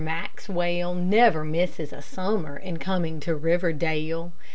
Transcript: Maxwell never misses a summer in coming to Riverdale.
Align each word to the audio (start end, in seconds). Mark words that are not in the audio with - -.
Maxwell 0.03 0.95
never 0.95 1.43
misses 1.45 1.93
a 1.93 2.01
summer 2.01 2.57
in 2.57 2.77
coming 2.77 3.19
to 3.19 3.35
Riverdale. 3.35 4.33